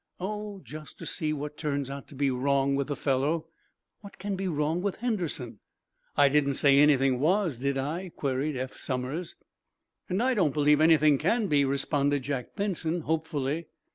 "Oh, 0.19 0.59
just 0.63 0.97
to 0.97 1.05
see 1.05 1.31
what 1.31 1.57
turns 1.57 1.91
out 1.91 2.07
to 2.07 2.15
be 2.15 2.31
wrong 2.31 2.73
with 2.75 2.87
the 2.87 2.95
fellow." 2.95 3.45
"What 3.99 4.17
can 4.17 4.35
be, 4.35 4.47
wrong 4.47 4.81
with 4.81 4.95
Henderson?" 4.95 5.59
"I 6.17 6.27
didn't 6.27 6.55
say 6.55 6.79
anything 6.79 7.19
was, 7.19 7.59
did 7.59 7.77
I?" 7.77 8.09
queried 8.15 8.57
Eph 8.57 8.75
Somers. 8.75 9.35
"And 10.09 10.23
I 10.23 10.33
don't 10.33 10.55
believe 10.55 10.81
anything 10.81 11.19
can 11.19 11.45
be," 11.45 11.63
responded 11.65 12.23
Jack 12.23 12.55
Benson, 12.55 13.01
hopefully. 13.01 13.67